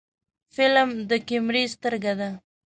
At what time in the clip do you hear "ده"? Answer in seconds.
2.19-2.29